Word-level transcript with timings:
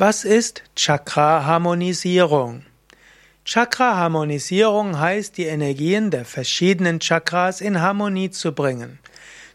Was 0.00 0.24
ist 0.24 0.62
Chakra-Harmonisierung? 0.76 2.62
Chakra-Harmonisierung 3.44 4.98
heißt, 4.98 5.36
die 5.36 5.44
Energien 5.44 6.10
der 6.10 6.24
verschiedenen 6.24 7.00
Chakras 7.00 7.60
in 7.60 7.82
Harmonie 7.82 8.30
zu 8.30 8.52
bringen. 8.52 8.98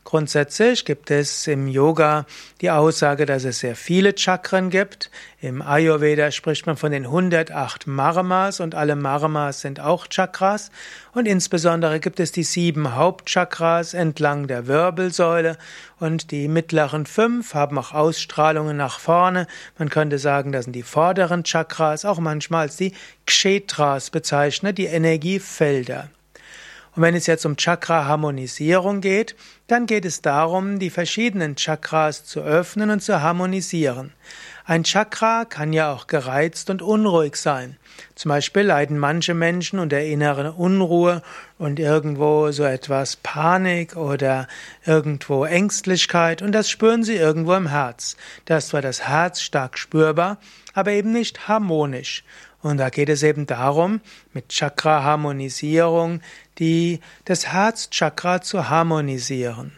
Grundsätzlich 0.05 0.85
gibt 0.85 1.09
es 1.09 1.47
im 1.47 1.67
Yoga 1.67 2.27
die 2.61 2.69
Aussage, 2.69 3.25
dass 3.25 3.43
es 3.43 3.57
sehr 3.57 3.75
viele 3.75 4.15
Chakren 4.15 4.69
gibt. 4.69 5.09
Im 5.41 5.63
Ayurveda 5.63 6.29
spricht 6.29 6.67
man 6.67 6.77
von 6.77 6.91
den 6.91 7.05
108 7.05 7.87
Marmas 7.87 8.59
und 8.59 8.75
alle 8.75 8.95
Marmas 8.95 9.61
sind 9.61 9.79
auch 9.79 10.05
Chakras. 10.05 10.69
Und 11.13 11.27
insbesondere 11.27 11.99
gibt 11.99 12.19
es 12.19 12.31
die 12.31 12.43
sieben 12.43 12.93
Hauptchakras 12.93 13.95
entlang 13.95 14.45
der 14.45 14.67
Wirbelsäule 14.67 15.57
und 15.99 16.29
die 16.29 16.47
mittleren 16.49 17.07
fünf 17.07 17.55
haben 17.55 17.79
auch 17.79 17.91
Ausstrahlungen 17.91 18.77
nach 18.77 18.99
vorne. 18.99 19.47
Man 19.79 19.89
könnte 19.89 20.19
sagen, 20.19 20.51
das 20.51 20.65
sind 20.65 20.73
die 20.73 20.83
vorderen 20.83 21.43
Chakras, 21.43 22.05
auch 22.05 22.19
manchmal 22.19 22.67
als 22.67 22.77
die 22.77 22.93
Kshetras 23.25 24.11
bezeichnet, 24.11 24.77
die 24.77 24.85
Energiefelder. 24.85 26.09
Und 26.95 27.01
wenn 27.01 27.15
es 27.15 27.27
jetzt 27.27 27.45
um 27.45 27.57
Chakra-Harmonisierung 27.57 29.01
geht, 29.01 29.35
dann 29.67 29.85
geht 29.85 30.05
es 30.05 30.21
darum, 30.21 30.79
die 30.79 30.89
verschiedenen 30.89 31.55
Chakras 31.55 32.23
zu 32.23 32.41
öffnen 32.41 32.89
und 32.89 33.01
zu 33.01 33.21
harmonisieren. 33.21 34.13
Ein 34.65 34.83
Chakra 34.83 35.45
kann 35.45 35.73
ja 35.73 35.93
auch 35.93 36.07
gereizt 36.07 36.69
und 36.69 36.81
unruhig 36.81 37.35
sein. 37.35 37.77
Zum 38.15 38.29
Beispiel 38.29 38.63
leiden 38.63 38.97
manche 38.97 39.33
Menschen 39.33 39.79
unter 39.79 40.01
inneren 40.01 40.47
Unruhe 40.47 41.21
und 41.57 41.79
irgendwo 41.79 42.51
so 42.51 42.63
etwas 42.63 43.15
Panik 43.17 43.95
oder 43.95 44.47
irgendwo 44.85 45.45
Ängstlichkeit 45.45 46.41
und 46.41 46.51
das 46.51 46.69
spüren 46.69 47.03
sie 47.03 47.15
irgendwo 47.15 47.53
im 47.53 47.67
Herz. 47.67 48.17
Da 48.45 48.57
ist 48.57 48.69
zwar 48.69 48.81
das 48.81 49.07
Herz 49.07 49.41
stark 49.41 49.77
spürbar, 49.77 50.39
aber 50.73 50.91
eben 50.91 51.11
nicht 51.11 51.47
harmonisch. 51.47 52.23
Und 52.65 52.77
da 52.77 52.89
geht 52.89 53.09
es 53.09 53.21
eben 53.21 53.45
darum, 53.45 54.01
mit 54.33 54.49
Chakra-Harmonisierung 54.49 56.21
die, 56.57 56.99
das 57.23 57.53
Herzchakra 57.53 58.41
zu 58.41 58.69
harmonisieren. 58.69 59.73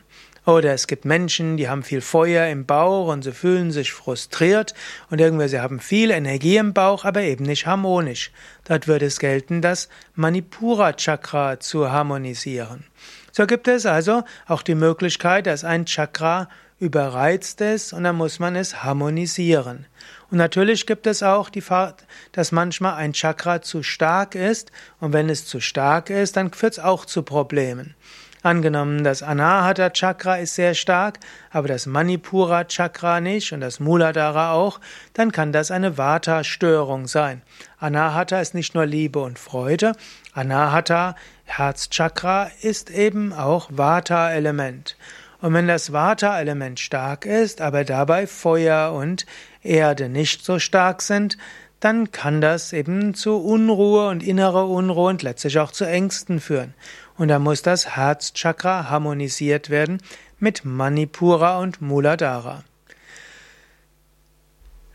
Oder 0.46 0.72
es 0.74 0.88
gibt 0.88 1.04
Menschen, 1.04 1.58
die 1.58 1.68
haben 1.68 1.84
viel 1.84 2.00
Feuer 2.00 2.48
im 2.48 2.66
Bauch 2.66 3.10
und 3.12 3.24
sie 3.24 3.34
fühlen 3.34 3.74
sich 3.74 3.92
frustriert 3.92 4.74
und 5.10 5.20
irgendwie 5.20 5.50
sie 5.50 5.60
haben 5.60 5.82
viel 5.82 6.12
Energie 6.12 6.56
im 6.56 6.74
Bauch, 6.74 7.04
aber 7.04 7.24
eben 7.24 7.44
nicht 7.44 7.66
harmonisch. 7.66 8.32
Dort 8.64 8.88
würde 8.88 9.08
es 9.08 9.20
gelten, 9.20 9.62
das 9.62 9.90
Manipura 10.16 10.94
Chakra 10.94 11.60
zu 11.60 11.92
harmonisieren. 11.92 12.86
So 13.34 13.48
gibt 13.48 13.68
es 13.68 13.86
also 13.86 14.24
auch 14.46 14.62
die 14.62 14.76
Möglichkeit, 14.76 15.46
dass 15.46 15.66
ein 15.66 15.86
Chakra 15.88 16.48
überreizt 16.80 17.62
ist 17.62 17.94
und 17.94 18.04
dann 18.04 18.16
muss 18.16 18.40
man 18.40 18.56
es 18.56 18.84
harmonisieren. 18.84 19.86
Und 20.30 20.38
natürlich 20.38 20.86
gibt 20.86 21.08
es 21.08 21.24
auch 21.24 21.50
die 21.50 21.62
Fahrt, 21.62 22.06
dass 22.34 22.52
manchmal 22.52 22.96
ein 22.96 23.14
Chakra 23.14 23.62
zu 23.62 23.82
stark 23.82 24.36
ist 24.36 24.72
und 25.00 25.14
wenn 25.14 25.30
es 25.30 25.46
zu 25.46 25.60
stark 25.60 26.10
ist, 26.10 26.38
dann 26.38 26.52
führt 26.52 26.74
es 26.74 26.80
auch 26.80 27.06
zu 27.06 27.24
Problemen. 27.24 27.96
Angenommen, 28.44 29.04
das 29.04 29.24
Anahata 29.24 29.90
Chakra 29.90 30.38
ist 30.38 30.56
sehr 30.56 30.76
stark, 30.76 31.20
aber 31.50 31.68
das 31.68 31.88
Manipura 31.88 32.66
Chakra 32.66 33.20
nicht 33.20 33.52
und 33.52 33.62
das 33.62 33.80
Muladhara 33.80 34.54
auch, 34.54 34.80
dann 35.14 35.32
kann 35.32 35.52
das 35.52 35.72
eine 35.72 35.98
Vata-Störung 35.98 37.08
sein. 37.08 37.42
Anahata 37.80 38.40
ist 38.40 38.54
nicht 38.54 38.76
nur 38.76 38.86
Liebe 38.86 39.20
und 39.20 39.40
Freude, 39.40 39.94
Anahata 40.34 41.16
Herzchakra 41.46 42.52
ist 42.62 42.90
eben 42.92 43.34
auch 43.34 43.70
Vata-Element. 43.72 44.96
Und 45.42 45.54
wenn 45.54 45.68
das 45.68 45.94
Vata-Element 45.94 46.80
stark 46.80 47.26
ist, 47.26 47.62
aber 47.62 47.84
dabei 47.84 48.26
Feuer 48.26 48.94
und 48.94 49.26
Erde 49.62 50.10
nicht 50.10 50.44
so 50.44 50.58
stark 50.58 51.02
sind, 51.02 51.38
dann 51.80 52.12
kann 52.12 52.42
das 52.42 52.74
eben 52.74 53.14
zu 53.14 53.38
Unruhe 53.38 54.08
und 54.08 54.24
innerer 54.24 54.68
Unruhe 54.68 55.10
und 55.10 55.22
letztlich 55.22 55.60
auch 55.60 55.72
zu 55.72 55.86
Ängsten 55.86 56.40
führen. 56.40 56.74
Und 57.18 57.28
da 57.28 57.38
muss 57.38 57.62
das 57.62 57.96
Herzchakra 57.96 58.90
harmonisiert 58.90 59.70
werden 59.70 60.02
mit 60.40 60.66
Manipura 60.66 61.60
und 61.60 61.82
Muladhara. 61.82 62.64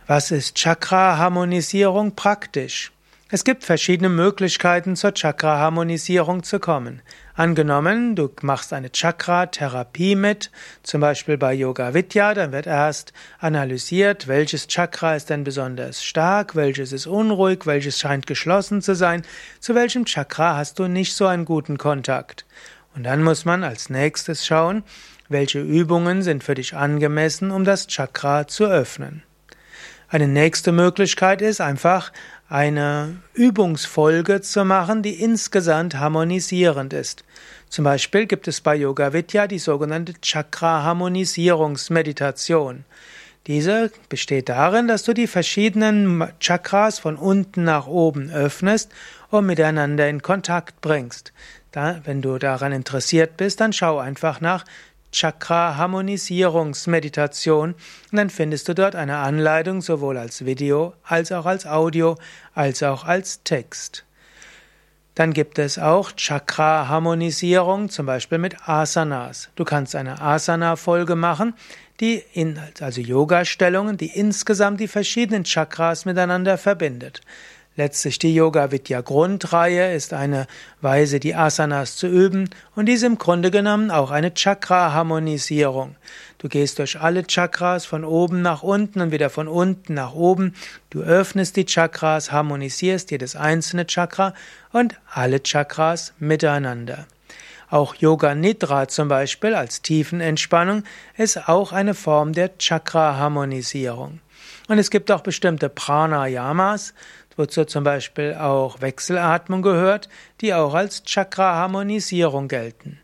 Was 0.08 0.32
ist 0.32 0.56
Chakra-Harmonisierung 0.56 2.16
praktisch? 2.16 2.92
Es 3.34 3.44
gibt 3.44 3.64
verschiedene 3.64 4.10
Möglichkeiten 4.10 4.94
zur 4.94 5.14
Chakra-Harmonisierung 5.14 6.42
zu 6.42 6.60
kommen. 6.60 7.00
Angenommen, 7.34 8.14
du 8.14 8.30
machst 8.42 8.74
eine 8.74 8.92
Chakra-Therapie 8.92 10.16
mit, 10.16 10.50
zum 10.82 11.00
Beispiel 11.00 11.38
bei 11.38 11.54
Yoga 11.54 11.94
Vidya, 11.94 12.34
dann 12.34 12.52
wird 12.52 12.66
erst 12.66 13.14
analysiert, 13.38 14.28
welches 14.28 14.68
Chakra 14.68 15.16
ist 15.16 15.30
denn 15.30 15.44
besonders 15.44 16.04
stark, 16.04 16.56
welches 16.56 16.92
ist 16.92 17.06
unruhig, 17.06 17.64
welches 17.64 17.98
scheint 17.98 18.26
geschlossen 18.26 18.82
zu 18.82 18.94
sein, 18.94 19.22
zu 19.60 19.74
welchem 19.74 20.04
Chakra 20.04 20.58
hast 20.58 20.78
du 20.78 20.86
nicht 20.86 21.14
so 21.14 21.26
einen 21.26 21.46
guten 21.46 21.78
Kontakt. 21.78 22.44
Und 22.94 23.04
dann 23.04 23.22
muss 23.22 23.46
man 23.46 23.64
als 23.64 23.88
nächstes 23.88 24.44
schauen, 24.44 24.82
welche 25.30 25.62
Übungen 25.62 26.20
sind 26.20 26.44
für 26.44 26.54
dich 26.54 26.76
angemessen, 26.76 27.50
um 27.50 27.64
das 27.64 27.86
Chakra 27.86 28.46
zu 28.46 28.66
öffnen. 28.66 29.22
Eine 30.12 30.28
nächste 30.28 30.72
Möglichkeit 30.72 31.40
ist 31.40 31.62
einfach 31.62 32.12
eine 32.52 33.16
Übungsfolge 33.32 34.42
zu 34.42 34.66
machen, 34.66 35.02
die 35.02 35.22
insgesamt 35.22 35.94
harmonisierend 35.94 36.92
ist. 36.92 37.24
Zum 37.70 37.84
Beispiel 37.84 38.26
gibt 38.26 38.46
es 38.46 38.60
bei 38.60 38.76
Yoga 38.76 39.14
Vidya 39.14 39.46
die 39.46 39.58
sogenannte 39.58 40.12
Chakra-Harmonisierungsmeditation. 40.20 42.84
Diese 43.46 43.90
besteht 44.10 44.50
darin, 44.50 44.86
dass 44.86 45.04
du 45.04 45.14
die 45.14 45.28
verschiedenen 45.28 46.30
Chakras 46.40 46.98
von 46.98 47.16
unten 47.16 47.64
nach 47.64 47.86
oben 47.86 48.30
öffnest 48.30 48.92
und 49.30 49.46
miteinander 49.46 50.10
in 50.10 50.20
Kontakt 50.20 50.82
bringst. 50.82 51.32
Da, 51.70 52.02
wenn 52.04 52.20
du 52.20 52.36
daran 52.36 52.72
interessiert 52.72 53.38
bist, 53.38 53.62
dann 53.62 53.72
schau 53.72 53.98
einfach 53.98 54.42
nach 54.42 54.66
Chakra-Harmonisierungsmeditation 55.12 57.74
und 57.74 58.16
dann 58.16 58.30
findest 58.30 58.68
du 58.68 58.74
dort 58.74 58.96
eine 58.96 59.18
Anleitung 59.18 59.80
sowohl 59.82 60.18
als 60.18 60.44
Video 60.44 60.94
als 61.04 61.30
auch 61.30 61.46
als 61.46 61.66
Audio 61.66 62.16
als 62.54 62.82
auch 62.82 63.04
als 63.04 63.44
Text. 63.44 64.04
Dann 65.14 65.34
gibt 65.34 65.58
es 65.58 65.78
auch 65.78 66.12
Chakra-Harmonisierung, 66.12 67.90
zum 67.90 68.06
Beispiel 68.06 68.38
mit 68.38 68.66
Asanas. 68.66 69.50
Du 69.56 69.64
kannst 69.64 69.94
eine 69.94 70.22
Asana-Folge 70.22 71.16
machen, 71.16 71.52
die 72.00 72.22
in, 72.32 72.58
also 72.80 73.02
Yoga-Stellungen, 73.02 73.98
die 73.98 74.06
insgesamt 74.06 74.80
die 74.80 74.88
verschiedenen 74.88 75.44
Chakras 75.44 76.06
miteinander 76.06 76.56
verbindet. 76.56 77.20
Letztlich 77.74 78.18
die 78.18 78.34
Yoga 78.34 78.70
Vidya 78.70 79.00
Grundreihe 79.00 79.94
ist 79.94 80.12
eine 80.12 80.46
Weise, 80.82 81.20
die 81.20 81.34
Asanas 81.34 81.96
zu 81.96 82.06
üben 82.06 82.50
und 82.76 82.84
dies 82.84 83.02
im 83.02 83.16
Grunde 83.16 83.50
genommen 83.50 83.90
auch 83.90 84.10
eine 84.10 84.34
Chakra-Harmonisierung. 84.34 85.96
Du 86.36 86.48
gehst 86.48 86.78
durch 86.78 87.00
alle 87.00 87.26
Chakras 87.26 87.86
von 87.86 88.04
oben 88.04 88.42
nach 88.42 88.62
unten 88.62 89.00
und 89.00 89.10
wieder 89.10 89.30
von 89.30 89.48
unten 89.48 89.94
nach 89.94 90.12
oben. 90.12 90.54
Du 90.90 91.00
öffnest 91.00 91.56
die 91.56 91.64
Chakras, 91.64 92.30
harmonisierst 92.30 93.10
jedes 93.10 93.36
einzelne 93.36 93.86
Chakra 93.86 94.34
und 94.72 94.96
alle 95.10 95.42
Chakras 95.42 96.12
miteinander. 96.18 97.06
Auch 97.70 97.94
Yoga 97.94 98.34
Nidra 98.34 98.86
zum 98.86 99.08
Beispiel 99.08 99.54
als 99.54 99.80
Tiefenentspannung 99.80 100.84
ist 101.16 101.48
auch 101.48 101.72
eine 101.72 101.94
Form 101.94 102.34
der 102.34 102.58
Chakra-Harmonisierung. 102.58 104.20
Und 104.68 104.78
es 104.78 104.90
gibt 104.90 105.10
auch 105.10 105.22
bestimmte 105.22 105.68
Pranayamas, 105.68 106.94
wozu 107.36 107.64
zum 107.64 107.84
Beispiel 107.84 108.34
auch 108.34 108.80
Wechselatmung 108.80 109.62
gehört, 109.62 110.08
die 110.40 110.54
auch 110.54 110.74
als 110.74 111.04
Chakra-Harmonisierung 111.04 112.48
gelten. 112.48 112.98